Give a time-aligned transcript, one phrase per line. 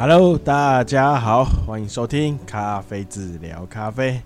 [0.00, 4.22] Hello，大家好，欢迎收听咖啡治疗咖啡，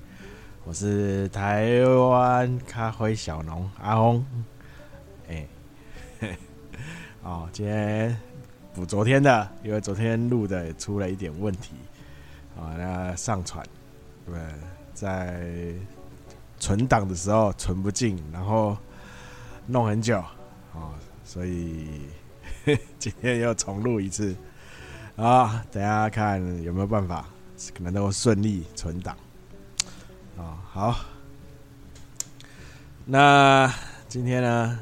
[0.64, 4.22] 我是台湾咖啡小农阿红。
[5.30, 5.46] 哎、
[7.24, 8.14] 哦，今天
[8.74, 11.72] 补昨天的，因为昨天录的也出了一点问题，
[12.54, 13.64] 啊，那上传
[14.26, 14.34] 对，
[14.92, 15.72] 在
[16.58, 18.76] 存档的时候存不进，然后
[19.66, 20.18] 弄很久，
[20.74, 20.92] 啊，
[21.24, 22.02] 所以
[22.98, 24.36] 今天又重录一次。
[25.16, 27.28] 啊，等下看有没有办法，
[27.74, 29.16] 可能能够顺利存档。
[30.38, 30.96] 啊，好，
[33.04, 33.72] 那
[34.08, 34.78] 今天呢，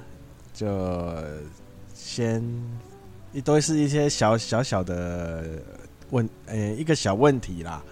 [0.55, 1.13] 就
[1.93, 2.43] 先
[3.33, 5.45] 一都是一些小小小的
[6.11, 7.83] 问，呃、一个小问题啦。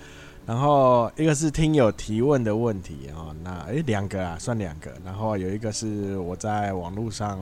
[0.46, 4.90] 然后一个是听友提问的问题啊，那诶，两个啊，算两个。
[5.04, 7.38] 然后有一个是我在网络上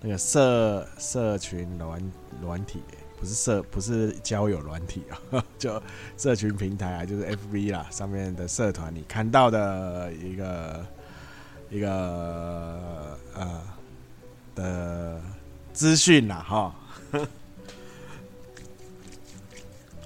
[0.00, 2.82] 那个社社群软软体。
[3.24, 5.82] 不是社，不是交友软体啊， 就
[6.18, 10.86] 社群平台啊，就是 FB 啦，上面的社团，你看到的一个
[11.70, 13.62] 一个呃
[14.54, 15.22] 的
[15.72, 16.74] 资讯啦，哈。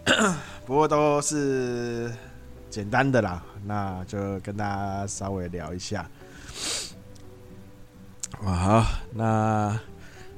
[0.65, 2.09] 不过都是
[2.71, 6.09] 简单的啦，那就跟大家稍微聊一下。
[8.45, 9.77] 哇，好，那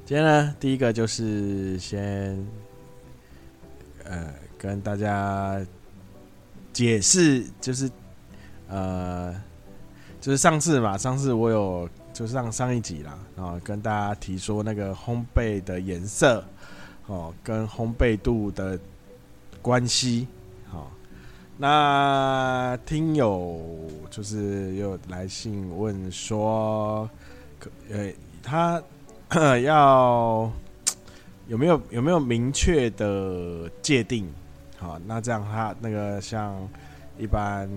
[0.03, 2.43] 今天呢，第一个就是先。
[4.11, 5.65] 呃，跟大家
[6.73, 7.89] 解释，就是
[8.67, 9.33] 呃，
[10.19, 16.43] 就是上次嘛，上次我有就是上上一集啦，然后跟大家提说那个烘焙的颜色
[17.07, 18.77] 哦，跟烘焙度的
[19.61, 20.27] 关系，
[20.69, 20.91] 好，
[21.57, 23.61] 那听友
[24.09, 27.09] 就是又来信问说，
[27.57, 28.11] 可呃，
[28.43, 28.83] 他
[29.63, 30.51] 要。
[31.51, 34.25] 有没有有没有明确的界定？
[34.77, 36.55] 好，那这样他那个像
[37.19, 37.69] 一般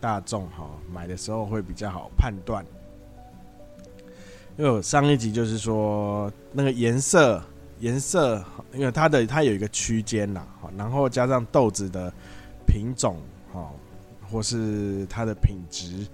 [0.00, 2.64] 大众哈买的时候会比较好判断。
[4.56, 7.42] 因为我上一集就是说那个颜色
[7.80, 8.42] 颜色，
[8.72, 10.40] 因为它的它有一个区间呐，
[10.74, 12.10] 然后加上豆子的
[12.66, 13.18] 品种
[13.52, 13.70] 哈，
[14.30, 16.06] 或是它的品质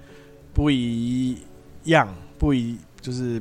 [0.53, 1.39] 不一
[1.85, 3.41] 样，不一就是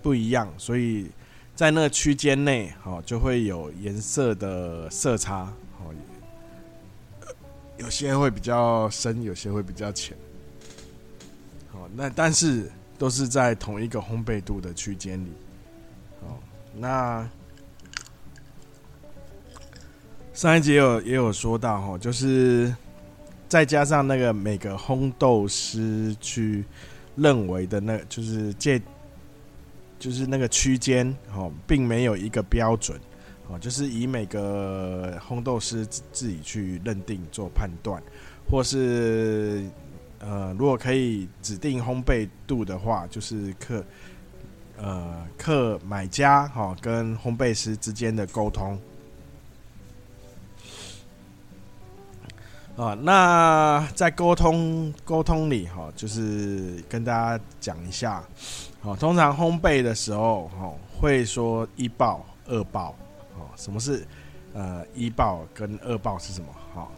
[0.00, 1.10] 不一样，所以。
[1.54, 5.44] 在那个区间内，好，就会有颜色的色差，
[5.78, 5.84] 好，
[7.76, 10.16] 有些会比较深，有些会比较浅，
[11.70, 15.32] 好，那但是都是在同一个烘焙度的区间里，
[16.22, 16.40] 好，
[16.74, 17.28] 那
[20.32, 22.74] 上一集也有也有说到，哈，就是
[23.46, 26.64] 再加上那个每个烘豆师去
[27.14, 28.82] 认为的，那就是借。
[30.02, 32.98] 就是那个区间哦，并没有一个标准
[33.48, 38.02] 哦，就是以每个烘豆师自己去认定做判断，
[38.50, 39.64] 或是
[40.18, 43.84] 呃，如果可以指定烘焙度的话，就是客
[44.76, 48.76] 呃客买家哈跟烘焙师之间的沟通
[52.76, 52.94] 啊。
[52.94, 58.22] 那在沟通沟通里哈，就是跟大家讲一下。
[58.82, 62.96] 哦，通常烘焙的时候，哦，会说一爆、二爆，
[63.38, 64.04] 哦，什么是
[64.54, 66.48] 呃一爆跟二爆是什么？
[66.74, 66.88] 哈，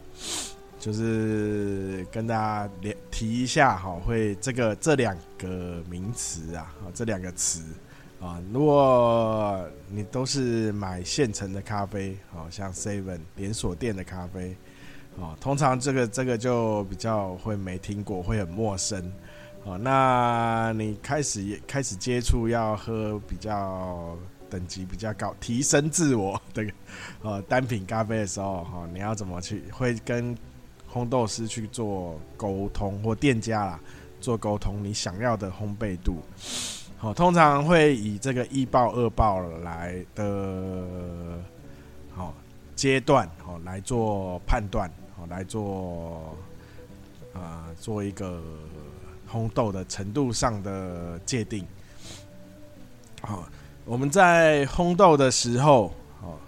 [0.79, 7.63] 就是跟大家连提一下，哈，会这个这两个名词啊，啊，这两个词
[8.19, 14.57] 啊，如果你都是买现成的咖啡，好像 Seven 连锁店的咖啡，
[15.17, 19.13] 哦，通常这个这个就比较会没听过，会很陌生。
[19.65, 24.15] 哦，那你开始开始接触要喝比较
[24.51, 26.67] 等级比较高、提升自我 的
[27.23, 30.37] 呃单品咖啡的时候，哈，你要怎么去会跟
[30.93, 33.81] 烘豆师去做沟通，或店家啦
[34.21, 36.19] 做沟通，你想要的烘焙度，
[36.99, 41.39] 好，通常会以这个一爆、二爆来的，
[42.15, 42.35] 好
[42.77, 44.91] 阶段，好来做判断，
[45.27, 46.37] 来做
[47.33, 48.43] 啊、做一个。
[49.33, 51.67] 烘豆的程度上的界定，
[53.21, 53.49] 好，
[53.85, 55.93] 我们在烘豆的时候，
[56.23, 56.39] 哦，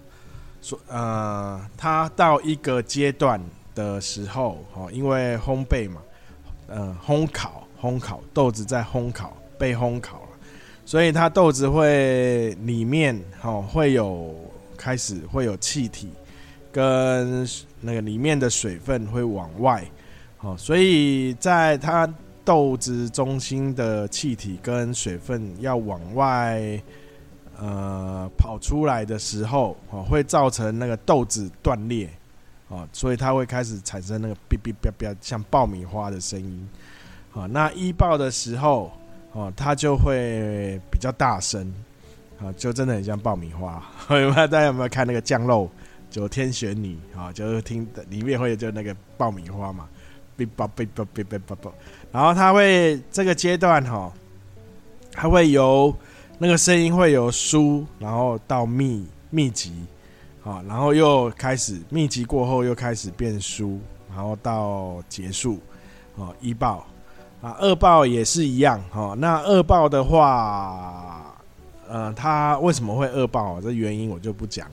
[0.63, 3.43] 说呃，它到一个阶段
[3.75, 6.01] 的时候，哦，因为烘焙嘛，
[6.69, 10.29] 呃，烘烤，烘烤豆子在烘烤，被烘烤了，
[10.85, 14.33] 所以它豆子会里面，哦，会有
[14.77, 16.13] 开始会有气体
[16.71, 17.45] 跟
[17.87, 19.83] 那个里面的水分会往外，
[20.41, 22.07] 哦，所以在它。
[22.47, 26.81] 豆子中心的气体跟水分要往外，
[27.59, 32.09] 呃跑出来的时候，哦，会造成那个豆子断裂，
[32.69, 36.69] 哦，所以它会开始产生那个哔哔哔哔像爆米花的声音，
[37.35, 38.93] 啊，那一爆的时候，
[39.33, 41.75] 哦，它就会比较大声，
[42.39, 43.83] 啊，就真的很像爆米花。
[44.11, 45.69] 有没有大家有没有看那个酱肉？
[46.11, 49.89] 九天玄女啊就是听的里面会有就那个爆米花嘛
[50.37, 51.75] 哔啵哔啵哔哔啵啵
[52.13, 54.13] 然后他会这个阶段哈
[55.13, 55.95] 它会由
[56.39, 59.87] 那个声音会由疏然后到密密集
[60.45, 65.59] 然后又开始密集过后又开始变疏然后到结束
[66.15, 66.87] 哦一爆。
[67.41, 71.37] 啊二爆也是一样哈那二爆的话
[71.89, 74.69] 呃他为什么会二爆这原因我就不讲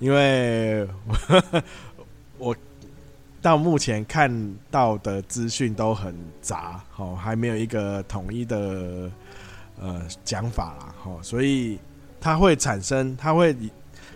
[0.00, 0.84] 因为
[1.28, 1.62] 呵呵
[2.38, 2.56] 我
[3.40, 9.10] 到目前看到的资讯都很杂，哦，还没有一个统一的
[9.78, 11.78] 呃讲法啦，哦，所以
[12.18, 13.54] 它会产生，它会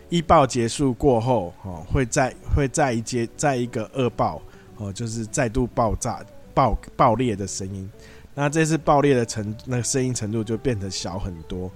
[0.08, 4.40] 一爆结束过后，哦，会再会再一阶再一个二爆，
[4.78, 7.90] 哦，就是再度爆炸爆爆裂的声音，
[8.34, 11.70] 那这次爆裂的程那声音程度就变得小很多。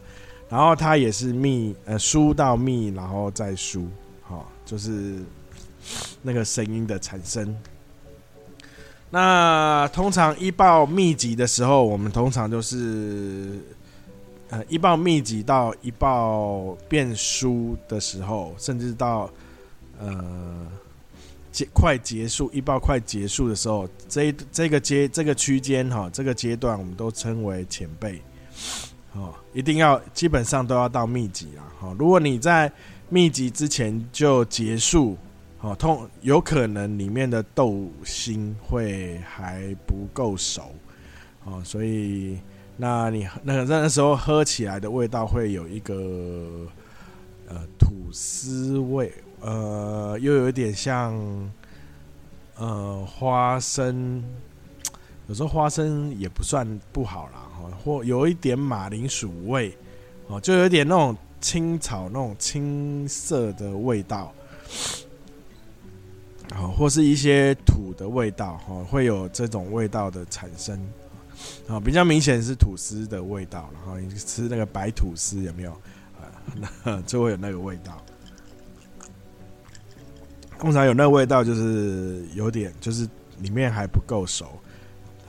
[0.48, 3.86] 然后它也是密呃疏到密，然后再疏，
[4.22, 5.16] 好，就是
[6.22, 7.56] 那个声音的产生。
[9.10, 13.58] 那通常一爆密集的时候，我们通常就是
[14.50, 19.30] 呃一爆密集到一爆变疏的时候，甚至到
[19.98, 20.66] 呃
[21.50, 28.20] 结快结束一爆快结束的时候，这这个阶这个区间哈，这个阶段我们都称为前辈。
[29.14, 31.64] 哦，一定要基本上都要到密集啊！
[31.80, 32.70] 好，如果你在
[33.08, 35.16] 密集之前就结束，
[35.56, 40.72] 好，通有可能里面的豆心会还不够熟，
[41.44, 42.38] 哦，所以
[42.76, 46.66] 那你那个那时候喝起来的味道会有一个
[47.48, 51.12] 呃吐司味，呃，又有一点像
[52.56, 54.22] 呃花生，
[55.28, 57.44] 有时候花生也不算不好啦。
[57.84, 59.72] 或有一点马铃薯味，
[60.26, 64.32] 哦，就有点那种青草那种青色的味道，
[66.56, 70.78] 哦，或是一些土的味道，哦，会有这种味道的产生，
[71.68, 75.70] 啊，比较明显是吐司的味道，然后你吃那个白吐司有没有？
[76.18, 76.26] 啊，
[76.84, 78.02] 那就会有那个味道。
[80.58, 83.08] 通常有那个味道，就是有点，就是
[83.38, 84.58] 里面还不够熟。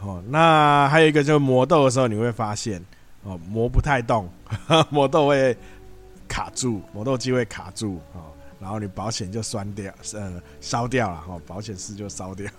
[0.01, 2.81] 哦，那还有一个就是磨豆的时候，你会发现
[3.23, 4.29] 哦，磨不太动，
[4.89, 5.55] 磨豆会
[6.27, 8.31] 卡住，磨豆机会卡住哦，
[8.61, 12.49] 然后你保险就酸掉，呃，烧掉了哦，保险丝就烧掉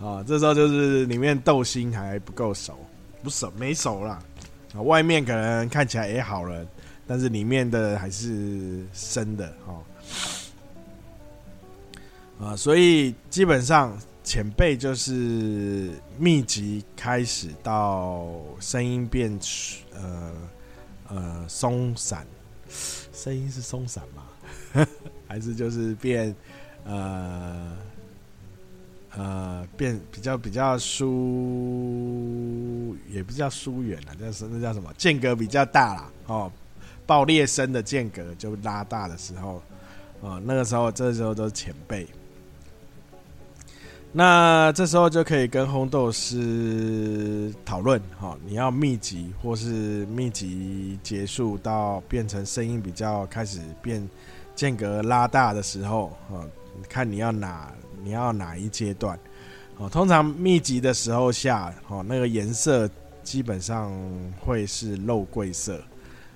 [0.00, 2.78] 啊，这时候就是里面豆心还不够熟，
[3.22, 4.18] 不熟没熟了，
[4.74, 6.64] 啊，外面可能看起来也好了，
[7.06, 9.82] 但是里面的还是生的哦，
[12.40, 13.94] 啊，所以基本上。
[14.28, 18.28] 前辈就是密集开始到
[18.60, 19.40] 声音变
[19.94, 20.34] 呃
[21.08, 22.26] 呃松散，
[23.10, 24.24] 声音是松散吗？
[25.26, 26.36] 还是就是变
[26.84, 27.74] 呃
[29.16, 31.06] 呃变比较比较疏，
[33.08, 34.92] 也不叫疏远了，那是那叫什么？
[34.98, 36.12] 间隔比较大啦。
[36.26, 36.52] 哦，
[37.06, 39.62] 爆裂声的间隔就拉大的时候，
[40.20, 42.06] 哦，那个时候这时候都是前辈。
[44.10, 54.08] 那这时候就可以跟烘豆师讨论，哈，你要密集或是密集结束到变成声音比较开始变
[54.56, 56.40] 间隔拉大的时候，啊，
[56.88, 57.70] 看你要哪
[58.02, 59.16] 你要哪一阶段，
[59.76, 62.88] 哦，通常密集的时候下，哦，那个颜色
[63.22, 63.92] 基本上
[64.40, 65.78] 会是肉桂色，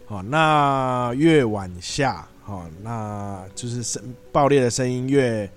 [0.09, 5.51] 哦，那越往下，哦，那就是声爆裂的声音越。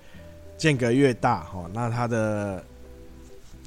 [0.56, 2.64] 间隔越大，哈，那它的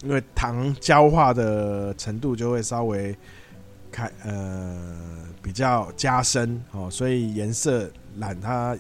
[0.02, 3.16] 因为糖焦化的程度就会稍微
[3.92, 8.78] 开呃比较加深，哦，所以颜色染它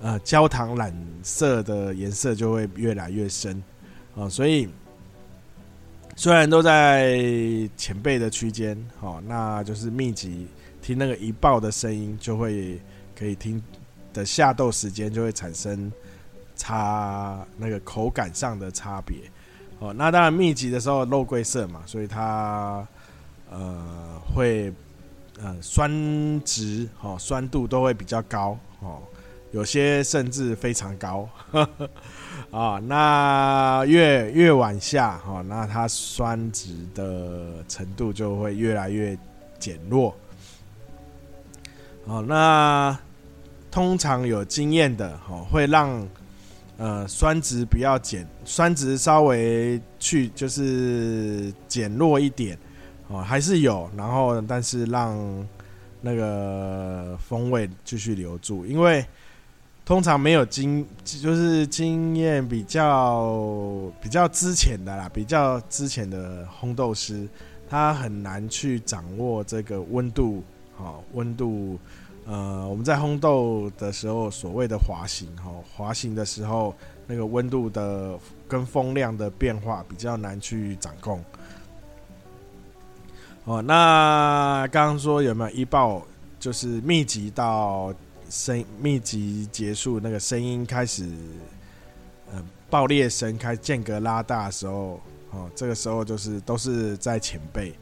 [0.00, 3.60] 呃焦糖染色的颜色就会越来越深，
[4.14, 4.68] 哦，所以
[6.14, 7.18] 虽然都在
[7.76, 10.46] 前辈的区间，哦，那就是密集
[10.80, 12.80] 听那个一爆的声音就会
[13.18, 13.60] 可以听
[14.12, 15.90] 的下豆时间就会产生。
[16.58, 19.16] 差那个口感上的差别，
[19.78, 22.86] 哦，那当然密集的时候肉桂色嘛，所以它
[23.50, 24.70] 呃会
[25.40, 25.88] 呃酸
[26.44, 29.00] 值哦酸度都会比较高哦，
[29.52, 31.70] 有些甚至非常高啊、
[32.50, 32.82] 哦。
[32.86, 39.16] 那越越往下哦，那它酸值的程度就会越来越
[39.58, 40.14] 减弱。
[42.04, 42.98] 哦，那
[43.70, 46.06] 通常有经验的哦，会让
[46.78, 52.58] 呃酸值不要减，酸值稍微去就是减弱一点
[53.08, 55.46] 哦，还是有，然后但是让
[56.00, 59.04] 那个风味继续留住，因为。
[59.84, 67.26] 通常没有经，就是经验比较比较之前的啦，比较之前的烘豆师，
[67.70, 70.44] 他很难去掌握这个温度，
[70.76, 71.78] 好温度，
[72.28, 76.72] 呃，我们在烘豆的时候所谓的滑行，哈，滑行的时候
[77.06, 78.16] 那个温度的
[78.46, 81.24] 跟风量的变化比较难去掌控。
[83.44, 86.02] 哦，那刚刚说有没有一爆，
[86.38, 87.92] 就是密集到。
[88.30, 91.08] 声密集结束，那个声音开始，
[92.30, 97.72] 呃，爆裂声开间隔拉大的时候，哦，这个时候就是都是在前辈。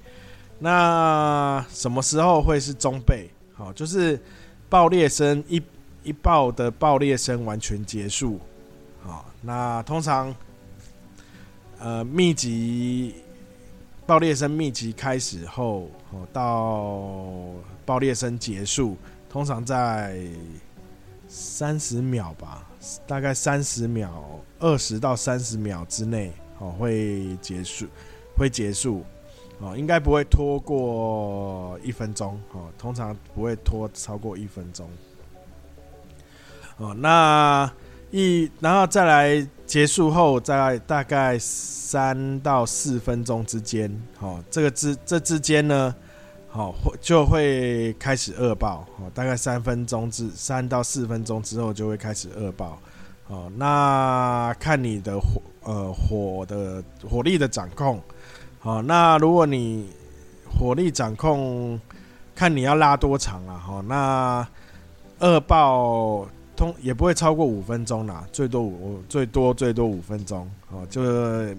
[0.60, 3.28] 那什么时候会是中辈？
[3.56, 4.20] 好，就是
[4.68, 5.62] 爆裂声一
[6.04, 8.38] 一爆的爆裂声完全结束，
[9.02, 10.34] 好，那通常，
[11.78, 13.14] 呃，密集
[14.06, 18.96] 爆裂声密集开始后，哦，到爆裂声结束。
[19.28, 20.18] 通常在
[21.28, 22.66] 三十秒吧，
[23.06, 27.86] 大概三十秒，二十到三十秒之内，哦，会结束，
[28.34, 29.04] 会结束，
[29.58, 34.88] 哦，应该不会拖过一分钟，哦，通常不会拖超过一分钟，
[36.78, 37.70] 哦，那
[38.10, 45.94] 一然后再来结束后，在大概三到四分钟之间，哦，这个之这之间呢。
[46.48, 52.78] 好，会就会开始恶爆，哦，大概三分钟至三到四分钟之后就会开始恶爆，
[53.26, 58.00] 哦，那看你的火，呃，火的火力的掌控，
[58.66, 59.88] 哦，那如果你
[60.58, 61.80] 火力掌控，
[62.35, 64.46] 看你要拉多长啊，好，那
[65.20, 71.56] 二爆通也不会超过五分钟啦，最多五最多最多五分钟，哦，就是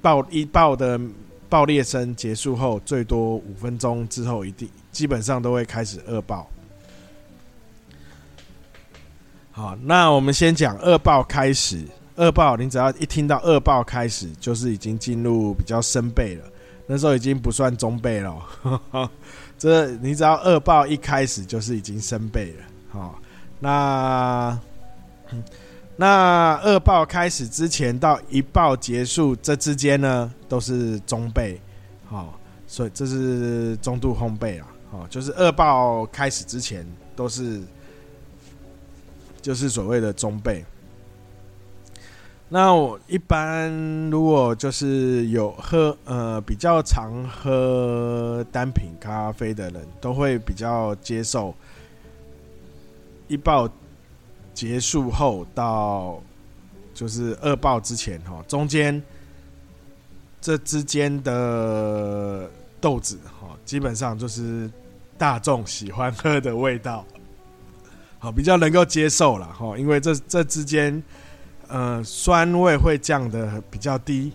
[0.00, 1.00] 爆一爆的。
[1.50, 6.46] 爆裂声结束后，最多五分钟之后，一定基本上都会开始二爆。
[9.50, 11.82] 好，那我们先讲二爆开始。
[12.18, 16.44] 二爆，你只要一听到二爆开始，就是已经进入比较深背了。
[16.86, 18.36] 那时候已经不算中背了。
[19.56, 22.64] 这你只要二爆一开始，就是已经深背了。
[22.90, 23.18] 好，
[23.58, 24.58] 那。
[26.00, 31.60] 那二爆开始之前到一爆结束这之间呢，都是中背，
[32.06, 37.60] 好，所以这是中度烘焙啊，好，就是二爆开始之前都是，
[39.42, 40.64] 就是所谓的中背。
[42.48, 43.70] 那我一般
[44.10, 51.54] 如果就是有喝呃比较常喝单品咖啡的人，都会比较接受
[53.26, 53.68] 一爆。
[54.54, 56.20] 结束后到
[56.92, 59.00] 就是二爆之前哈，中间
[60.40, 62.50] 这之间的
[62.80, 64.68] 豆子哈，基本上就是
[65.16, 67.04] 大众喜欢喝的味道，
[68.18, 71.00] 好，比较能够接受了哈，因为这这之间
[71.68, 74.32] 呃酸味会降得比较低，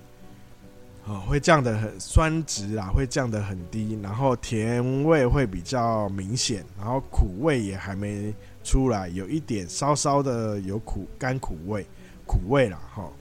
[1.06, 8.34] 啊，会降得很酸值啊会降得很低，然后甜味会比较明显，然后苦味也还没。
[8.66, 11.86] 出来有一点稍稍的有苦甘苦味，
[12.26, 13.12] 苦味啦哈。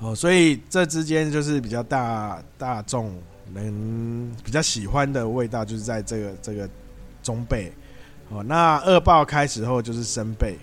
[0.00, 3.18] 哦，所以这之间就是比较大大众
[3.54, 6.68] 能比较喜欢的味道，就是在这个这个
[7.22, 7.72] 中辈。
[8.28, 10.58] 哦，那二爆开始后就是生辈。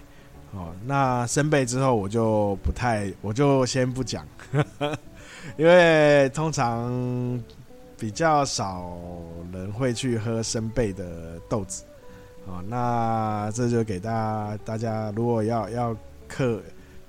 [0.54, 4.26] 哦，那生贝之后我就不太，我就先不讲，
[5.58, 7.42] 因为通常
[8.00, 8.92] 比较少
[9.52, 11.84] 人会去喝生贝的豆子。
[12.46, 15.96] 哦，那这就给大家，大家如果要要
[16.30, 16.62] 客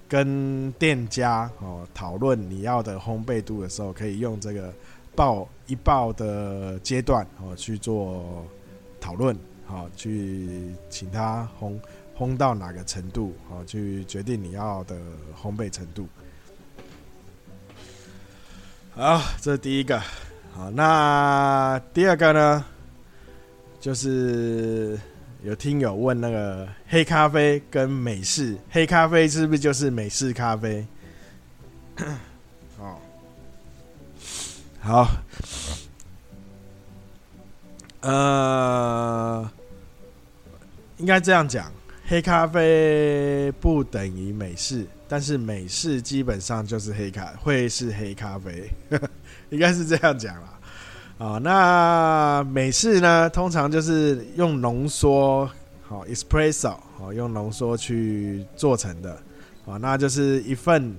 [0.09, 4.73] 跟店家哦讨论你要的烘焙度的时候，可以用这个
[5.15, 8.45] 爆一爆的阶段哦去做
[9.01, 11.79] 讨论，好去请他烘
[12.19, 14.97] 烘到哪个程度，好去决定你要的
[15.41, 16.09] 烘焙程度。
[18.95, 20.03] 好，这是第一个。
[20.53, 22.65] 好，那第二个呢，
[23.81, 24.99] 就是。
[25.45, 30.85] 有听友问那个黑咖啡跟美式，黑咖啡是不是就是美式咖啡？
[32.77, 32.99] 哦，
[34.81, 35.09] 好，
[38.01, 39.49] 呃，
[40.97, 41.71] 应该这样讲，
[42.11, 48.67] 黑咖啡不等于美式，但是美式基本上就是黑咖，会是黑咖啡，
[49.51, 50.59] 应该是这样讲啦。
[51.19, 55.47] 啊，那美式呢，通常就是用浓缩，
[55.83, 59.13] 好，espresso，好，用浓缩去做成的，
[59.67, 60.97] 啊，那就是一份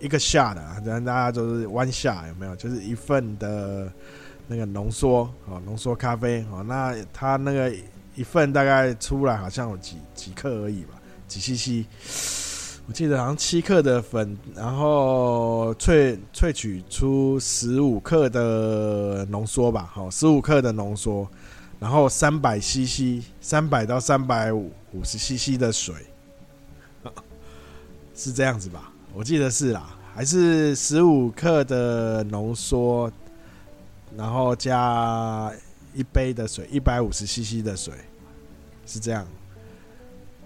[0.00, 2.56] 一个 shot 啊，这样大家都是 one shot 有没有？
[2.56, 3.92] 就是一份的
[4.48, 7.70] 那个浓缩，啊，浓缩咖啡，哦，那它那个
[8.16, 10.94] 一份大概出来好像有几几克而已吧，
[11.28, 11.84] 几 cc。
[12.88, 21.28] 我记得好像七克的粉，然后萃萃取出十五克的浓缩吧，好，十五克的浓缩，
[21.80, 25.94] 然后三百 CC，三百到三百五五十 CC 的水，
[28.14, 28.92] 是这样子吧？
[29.12, 33.10] 我记得是啦，还是十五克的浓缩，
[34.16, 35.52] 然后加
[35.96, 37.94] 一杯的水，一百五十 CC 的水，
[38.86, 39.26] 是这样，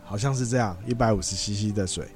[0.05, 2.07] 好像是这样，一百五十 CC 的水。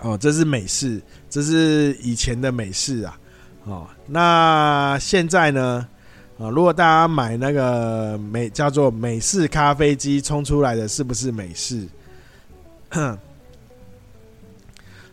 [0.00, 3.18] 哦，这是美式，这是以前的美式啊。
[3.64, 5.88] 哦，那现在呢？
[6.38, 11.84] 啊，如果大家买那个美叫做美式咖啡机冲出来的是不是美式？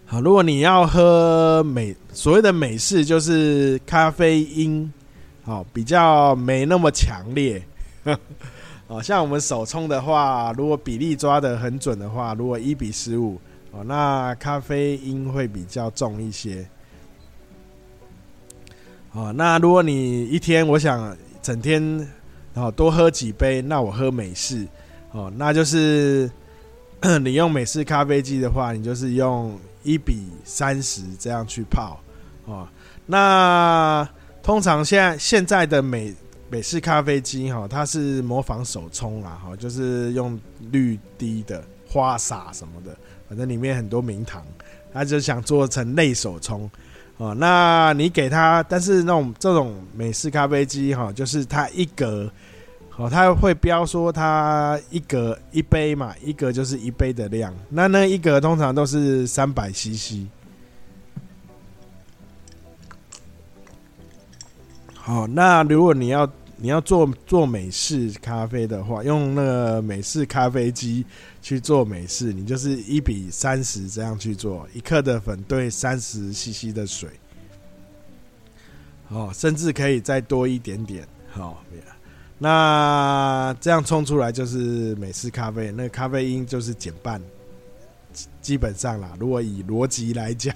[0.06, 4.94] 好，如果你要喝美所谓的美式，就是咖啡因
[5.46, 7.64] 好比较没那么强烈。
[8.88, 13.40] 哦，像我们手冲的话，如果比例抓得很准的话，如果一比十五。
[13.72, 16.66] 哦，那咖啡因会比较重一些。
[19.12, 22.08] 哦，那如果你一天我想整天
[22.54, 24.66] 哦多喝几杯，那我喝美式
[25.12, 26.32] 哦，那就是
[27.22, 32.00] 你用美式咖啡机的话，你就是用一比三十这样去泡
[32.46, 32.66] 哦。
[33.06, 34.08] 那
[34.46, 36.14] 通常现在现在的美
[36.52, 42.96] 美式咖啡机哈，它是模仿手冲啦，哈，就是用滤滴的花洒什么的。
[43.28, 44.46] 反正里面很多名堂，
[44.94, 46.70] 他就想做成类手冲
[47.18, 47.34] 哦。
[47.34, 52.32] 那你给他，但是那种这种美式咖啡机哈，就是它一格
[52.98, 57.52] 哦，它会标说它一格一杯嘛，一格就是一杯的量。
[57.68, 60.28] 那那一格通常都是三百 CC。
[65.06, 66.28] 好，那如果你要。
[66.58, 71.06] 你要做做美式咖啡的话，用那个美式咖啡机
[71.42, 77.10] 去做美式，你就是一比三十这样去做，一克的粉兑三十 CC 的水，
[79.10, 81.58] 哦，甚至可以再多一点点，好、哦，
[82.38, 87.22] 那这样冲出来就是美式咖啡，那咖啡因就是减半，
[88.42, 90.56] 基本上啦，如果以逻辑来讲，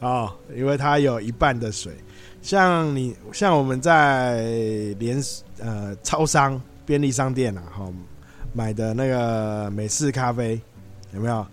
[0.00, 1.92] 哦， 因为它有一半的水。
[2.40, 4.42] 像你像我们在
[4.98, 5.20] 连
[5.58, 7.92] 呃超商便利商店啊，哈
[8.52, 10.58] 买的那个美式咖啡
[11.12, 11.46] 有没有？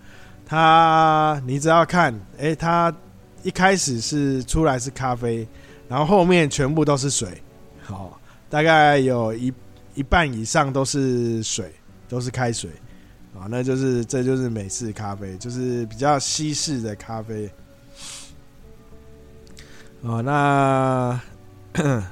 [0.46, 2.94] 它你只要看，哎、它
[3.42, 5.46] 一开始是出来是咖啡，
[5.88, 7.42] 然后后面全部都是水，
[7.82, 9.52] 好，大概有一
[9.96, 11.72] 一半以上都是水，
[12.08, 12.70] 都是开水，
[13.34, 17.50] 啊，那就是这就是美式咖啡，就是比较西式的咖啡。
[20.02, 21.20] 哦，那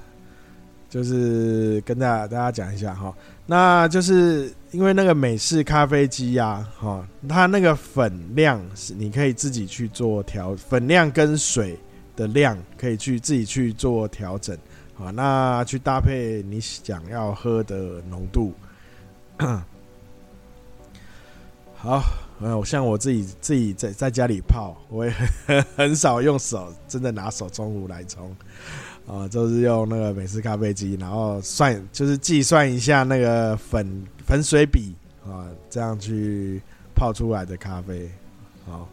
[0.90, 3.14] 就是跟大家大家讲一下哈，
[3.46, 11.78] 那就是因为那个美式咖啡机呀，哈，它那个粉量是你可以自己去做调，粉量跟水
[12.16, 14.56] 的量可以去自己去做调整，
[14.98, 18.52] 啊，那去搭配你想要喝的浓度，
[21.76, 22.02] 好。
[22.46, 25.10] 嗯，像我自己自己在在家里泡，我也
[25.46, 28.36] 很 很少用手，真的拿手冲壶来冲，
[29.06, 34.94] 啊，就是用那个美式咖啡机，然后算就是计算一下那个粉粉水比
[35.26, 36.60] 啊，这样去
[36.94, 38.10] 泡出来的咖啡，
[38.66, 38.88] 好，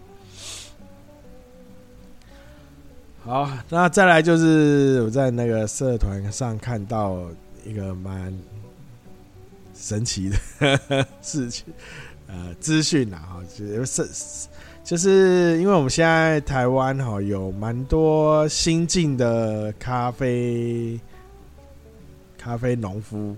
[3.25, 7.19] 好，那再来就是我在那个社团上看到
[7.65, 8.33] 一个蛮
[9.75, 11.65] 神奇的 事情。
[12.31, 14.07] 呃，资讯啊，哈，就是
[14.85, 20.97] 就是因为我们现在台湾哈有蛮多新进的咖啡
[22.37, 23.35] 咖啡农夫，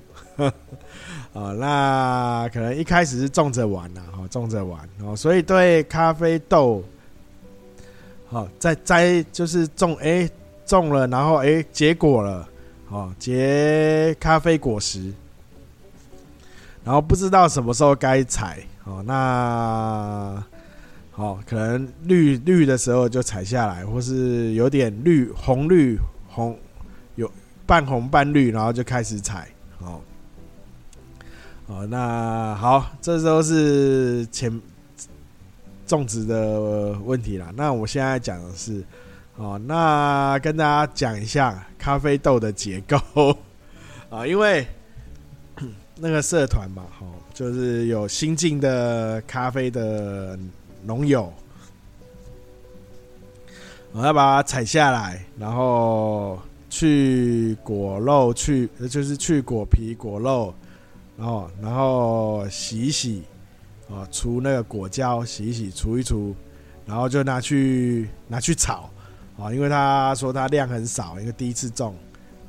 [1.33, 6.83] 啊， 那可能一开始是种着玩呐，哈，种着玩哦，所以对咖啡豆，
[8.27, 10.29] 好，在栽就是种，哎，
[10.65, 12.47] 种了，然后哎，结果了，
[12.89, 15.11] 哦，结咖啡果实，
[16.83, 18.59] 然后不知道什么时候该采。
[18.85, 20.43] 哦，那
[21.11, 26.57] 好，可能绿绿的时候就采下来，或是有点绿红绿红，
[27.15, 27.31] 有
[27.65, 29.47] 半红半绿，然后就开始采。
[29.79, 30.01] 哦，
[31.67, 34.61] 哦，那好，这都是前
[35.87, 37.53] 种植的问题啦。
[37.55, 38.83] 那我现在讲的是，
[39.37, 43.37] 哦，那跟大家讲一下咖啡豆的结构
[44.09, 44.67] 啊， 因为
[45.95, 50.37] 那个社团嘛，哈，就是有新进的咖啡的
[50.83, 51.31] 农友，
[53.91, 60.53] 我要把它采下来，然后去果肉，去就是去果皮、果肉，
[61.17, 63.23] 然后然后洗一洗，
[63.87, 66.35] 哦，除那个果胶，洗一洗，除一除，
[66.85, 68.89] 然后就拿去拿去炒。
[69.35, 71.95] 啊，因为他说他量很少，因为第一次种，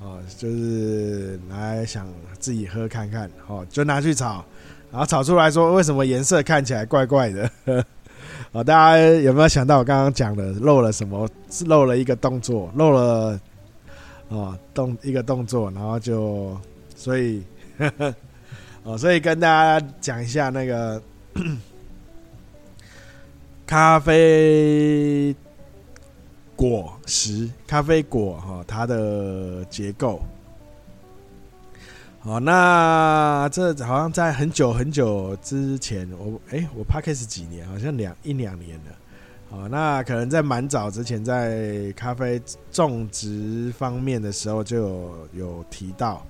[0.00, 2.07] 哦，就是来想
[2.38, 4.44] 自己喝看看，哦，就拿去炒，
[4.90, 7.50] 然后炒出来说为什么颜色看起来怪怪的？
[8.52, 11.28] 哦，大家有没有想到我刚刚讲的漏了什么？
[11.66, 13.40] 漏了一个动作，漏了
[14.28, 16.57] 哦动一个动作，然后就
[16.94, 17.42] 所以
[18.85, 21.02] 哦，所以跟大家讲一下那个
[23.66, 25.35] 咖啡。
[26.57, 30.21] 果实咖啡果哈，它的结构。
[32.21, 38.93] 好，那这好像在很久很久之前，我哎、我 Podcast 几年，好像两一两年了。
[39.51, 42.40] 好，那可能在蛮早之前，在咖啡
[42.73, 46.27] 种植方面的时候就有有提到。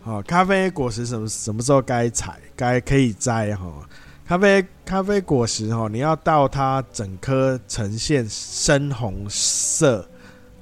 [0.00, 3.86] 好，咖啡果实什么什么时候该采，该可以摘哈？
[4.28, 10.06] 咖啡咖啡果实哦，你要到它整颗呈现深红色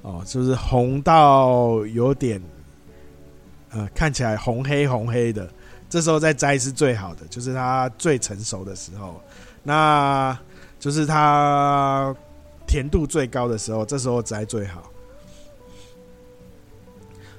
[0.03, 2.41] 哦，就是红到有点
[3.71, 5.49] 呃，看起来红黑红黑的，
[5.89, 9.21] 这时候再摘是最好的，就是它最成熟的时候，
[9.63, 10.37] 那
[10.79, 12.15] 就是它
[12.65, 14.89] 甜度最高的时候，这时候摘最好。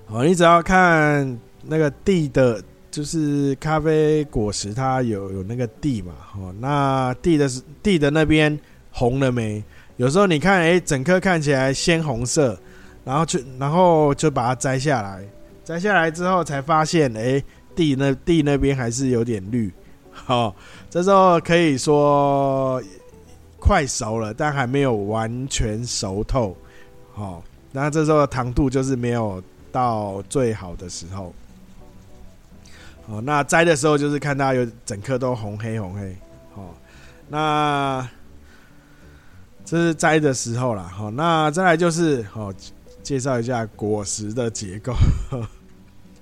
[0.08, 2.62] 哦，你只要看那个地的。
[2.90, 8.58] 就是咖啡果实，它有有那个蒂嘛，哦，那蒂的是蒂的那边
[8.90, 9.62] 红了没？
[9.96, 12.58] 有时候你看，哎、整颗看起来鲜红色，
[13.04, 15.22] 然后就然后就把它摘下来，
[15.64, 19.70] 摘下来之后才发现，哎、欸，蒂那蒂那边还是有点绿，
[20.12, 20.54] 好，
[20.88, 22.82] 这时候可以说
[23.58, 26.56] 快熟了，但还没有完全熟透，
[27.12, 31.34] 好，那这时候糖度就是没有到最好的时候。
[33.10, 36.14] 哦，那摘的时候就是看到有整颗都红黑红黑，
[36.54, 36.68] 哦，
[37.26, 38.06] 那
[39.64, 42.54] 这是摘的时候啦，好，那再来就是哦，
[43.02, 44.92] 介绍一下果实的结构，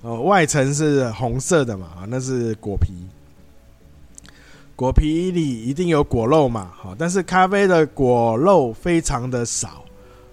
[0.03, 2.93] 哦，外层是红色的嘛，那是果皮，
[4.77, 9.85] 果皮里一定有果肉嘛，好，但是咖啡的果肉非常的少，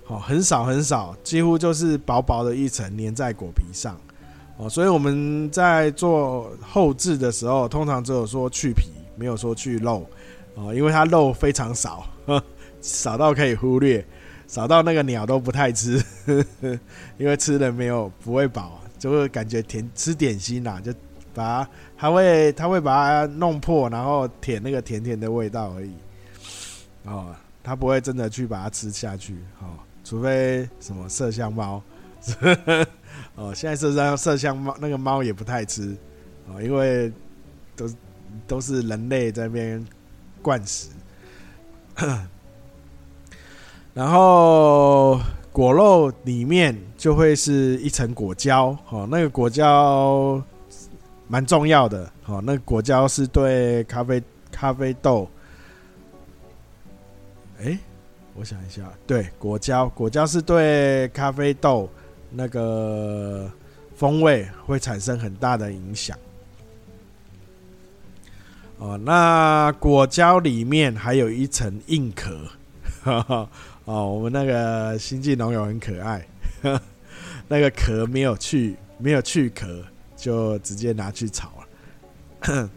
[0.05, 3.97] 好，很少很少，几乎就是薄薄的一层粘在果皮上。
[4.69, 10.07] 所以我们在做后置的时候，通常只有说去皮，没有说去肉，
[10.55, 12.05] 哦，因为它肉非常少，
[12.81, 14.05] 少到可以忽略，
[14.47, 16.79] 少到那个鸟都不太吃，呵呵，
[17.17, 20.93] 因为吃了没有不会饱，就会感觉甜吃点心啦，就
[21.33, 25.93] 把它，它会它会把它弄破，然后舔那个甜甜的味道而已，
[27.05, 31.81] 哦，它不会真的去把它吃下去，哦，除非什么麝香猫。
[33.35, 35.95] 哦，现在麝香麝香猫那个猫也不太吃，
[36.47, 37.11] 哦，因为
[37.75, 37.89] 都
[38.47, 39.83] 都是人类在那边
[40.41, 40.89] 灌食，
[43.93, 45.19] 然后
[45.51, 50.41] 果肉里面就会是一层果胶，哦，那个果胶
[51.27, 55.27] 蛮重要的，哦，那个果胶是对咖啡咖啡豆，
[57.59, 57.77] 哎，
[58.35, 61.89] 我想一下，对，果胶果胶是对咖啡豆。
[62.35, 63.49] 那个
[63.95, 66.17] 风味会产生很大的影响。
[68.79, 72.47] 哦，那果胶里面还有一层硬壳。
[73.85, 76.25] 哦，我们那个新进农友很可爱，
[77.47, 79.83] 那个壳没有去，没有去壳，
[80.15, 82.69] 就直接拿去炒了。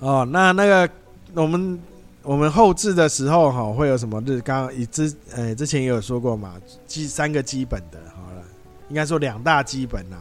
[0.00, 0.90] 哦，那那个
[1.34, 1.80] 我们。
[2.22, 4.22] 我们后置的时候哈，会有什么？
[4.22, 6.54] 就是刚刚以之呃之前也有说过嘛，
[6.86, 8.42] 基三个基本的，好了，
[8.90, 10.16] 应该说两大基本呐。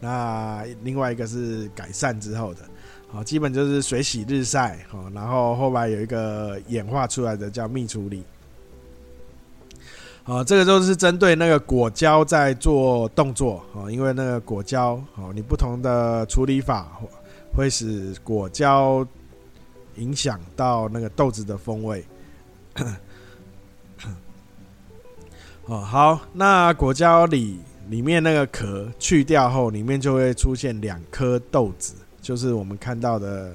[0.00, 2.60] 那另外一个是改善之后的，
[3.08, 8.24] 好，基本就是水洗日晒，好，然后后来有一个演化出来的叫蜜处理，
[10.24, 16.98] 好，这个都是针对那个果胶在做动作，好，因为那个果胶，好，你不同的处理法
[17.54, 19.06] 会使果胶。
[19.96, 22.04] 影响到那个豆子的风味。
[25.66, 33.54] 哦，好，那果胶里里面那个壳去掉后，里面就会出现两颗豆子，就是我们看到的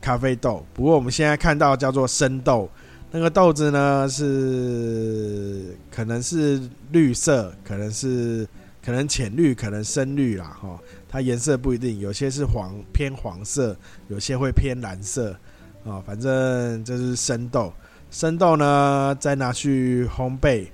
[0.00, 0.64] 咖啡豆。
[0.72, 2.70] 不过我们现在看到叫做生豆，
[3.10, 6.62] 那个豆子呢是可能是
[6.92, 8.46] 绿色，可能是
[8.84, 15.36] 可能浅绿，可能深绿啦，哈，它颜色不一定，有些是黄偏黄色，有些会偏蓝色，
[15.84, 17.72] 啊，反正这是生豆，
[18.10, 20.68] 生豆呢再拿去烘焙，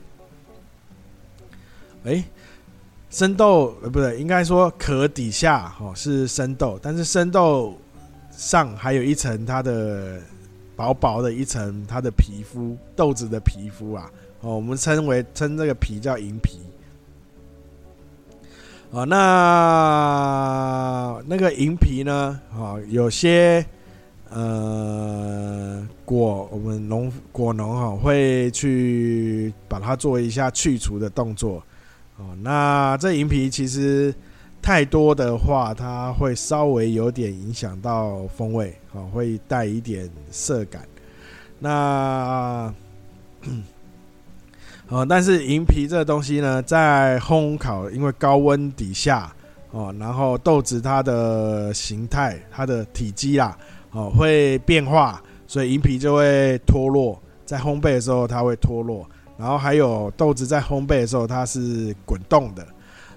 [2.04, 2.24] 哎，
[3.10, 7.76] 生豆呃不对，应该说壳底下哦是生豆，但是生豆
[8.30, 10.20] 上还有一层它的。
[10.76, 14.10] 薄薄的一层，它的皮肤豆子的皮肤啊，
[14.42, 16.60] 哦，我们称为称这个皮叫银皮。
[18.90, 19.16] 哦，那
[21.26, 22.38] 那个银皮呢？
[22.54, 23.64] 哦，有些
[24.30, 31.62] 呃果，我们农果农哈会去把它做一下去除的动作。
[32.16, 34.14] 哦，那这银皮其实。
[34.62, 40.82] 太多的话，它会稍微有点影响到风味，哦，会带一点涩感。
[41.60, 42.74] 那，
[44.88, 49.32] 哦，但是银皮这东西呢，在烘烤，因为高温底下，
[49.70, 53.56] 哦，然后豆子它的形态、它的体积啦，
[53.92, 57.20] 哦，会变化，所以银皮就会脱落。
[57.44, 59.08] 在烘焙的时候，它会脱落。
[59.38, 62.66] 然后还有豆子在烘焙的时候，它是滚动的。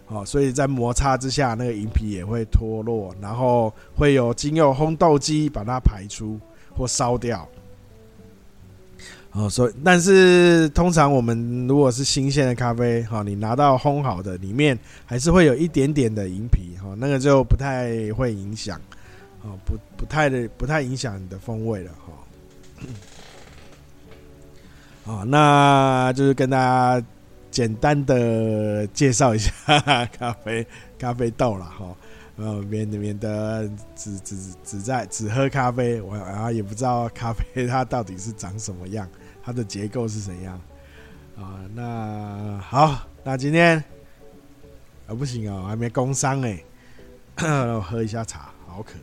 [0.08, 6.40] 哦，所以在摩擦之下，那个银皮也会脱落，然后会有经由烘豆机把它排出
[6.76, 7.48] 或烧掉。
[9.32, 18.82] 哦，所以但是通常我们如果是新鲜的咖啡，哈，你拿到烘好的，里面还是会有一点点的银皮，哈，那个就不太会影响，
[19.66, 22.14] 不不太的不太影响你的风味了，哈。
[25.06, 27.06] 哦，那就是跟大家。
[27.52, 29.52] 简单的介绍一下
[30.16, 30.66] 咖啡
[31.00, 31.96] 咖啡豆了哈，
[32.38, 39.10] 呃，免免得只只只在只喝咖啡，我然后也不知道咖啡它到底是长什么样，
[39.44, 40.62] 它的结构是怎样
[41.36, 41.60] 啊？
[41.74, 43.84] 那好，那今天
[45.08, 46.64] 啊不行哦，还没工伤哎，
[47.42, 48.94] 我喝一下茶，好渴。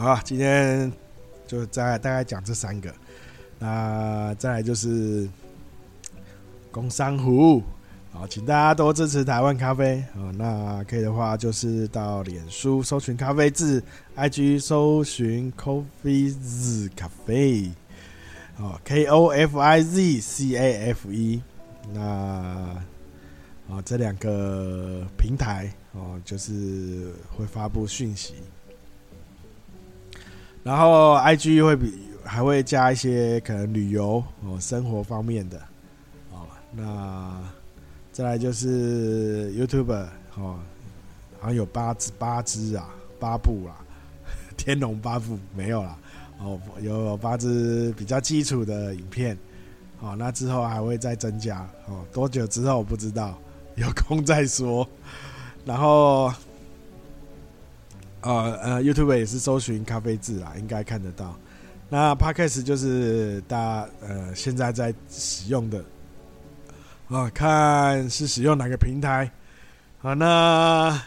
[0.00, 0.90] 好，今天
[1.46, 2.90] 就再大概讲这三个。
[3.58, 5.28] 那再来就是
[6.70, 7.62] 工商湖，
[8.10, 10.32] 好，请大家多支持台湾咖啡啊。
[10.38, 13.82] 那可以的话，就是到脸书搜寻咖啡字
[14.16, 17.70] ，IG 搜寻 Coffee Z 咖啡，
[18.56, 21.42] 哦，K O F I Z C A F E。
[21.92, 22.00] 那
[23.68, 28.32] 啊，这两个平台哦，就是会发布讯息，
[30.62, 32.10] 然后 IG 会比。
[32.22, 35.60] 还会加一些可能旅游哦、生活方面的
[36.30, 36.46] 哦。
[36.70, 37.36] 那
[38.12, 39.92] 再来就是 YouTube
[40.36, 40.60] 哦，
[41.40, 43.74] 好像有八支八支啊，八部啊，
[44.56, 45.98] 天龙八部没有啦
[46.38, 49.36] 哦，有八支比较基础的影片
[49.98, 50.14] 哦。
[50.16, 53.36] 那之后还会再增加哦，多久之后不知道，
[53.74, 54.86] 有空再说。
[55.64, 56.32] 然后
[58.22, 61.34] 呃呃，YouTube 也是搜寻咖啡字啊，应该看得到。
[61.88, 65.84] 那 Podcast 就是大家呃现在在使用的
[67.08, 69.30] 啊，看是使用哪个平台
[70.02, 70.14] 啊？
[70.14, 71.02] 那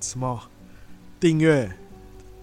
[0.00, 0.40] 什么
[1.20, 1.70] 订阅、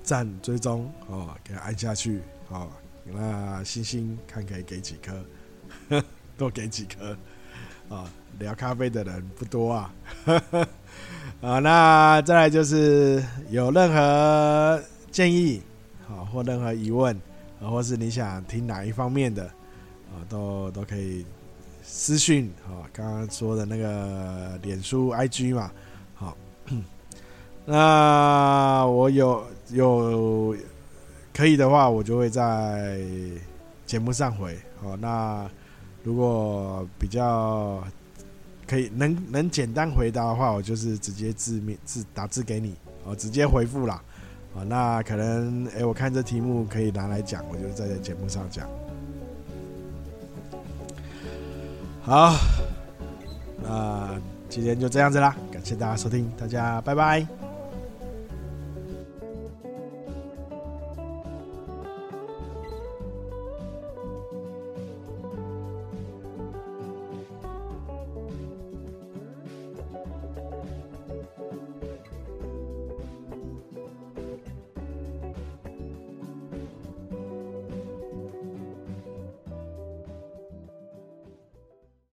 [0.03, 2.69] 赞、追踪哦，给它按下去哦。
[3.05, 6.01] 那星星看可以给几颗，
[6.37, 7.17] 多给几颗
[7.93, 8.09] 啊。
[8.39, 9.93] 聊咖啡的人不多啊，
[11.41, 11.59] 啊。
[11.59, 15.61] 那再来就是有任何建议
[16.09, 17.15] 啊，或任何疑问。
[17.59, 21.23] 啊或是你想听哪一方面的啊，都都可以
[21.83, 22.89] 私讯啊。
[22.91, 25.71] 刚刚说的那个脸书、IG 嘛，
[26.15, 26.35] 好。
[27.65, 30.57] 那我有有
[31.31, 32.99] 可以的话，我就会在
[33.85, 34.57] 节目上回。
[34.81, 35.47] 好，那
[36.03, 37.83] 如果比较
[38.71, 44.01] 可以能能简单回答的话，我就是直接字面字打字给你，我直接回复啦。
[44.55, 48.69] 啊，那可能哎、我看这题目可以拿来讲，我就在这节目上讲。
[52.01, 52.33] 好，
[53.61, 57.50] 那今天就这样子啦，感谢大家收听，大家拜拜。